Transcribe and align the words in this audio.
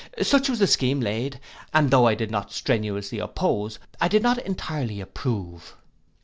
Such 0.23 0.49
was 0.49 0.57
the 0.57 0.65
scheme 0.65 0.99
laid, 0.99 1.35
which 1.75 1.91
though 1.91 2.07
I 2.07 2.15
did 2.15 2.31
not 2.31 2.51
strenuously 2.51 3.19
oppose, 3.19 3.77
I 4.01 4.07
did 4.07 4.23
not 4.23 4.39
entirely 4.39 4.99
approve. 4.99 5.75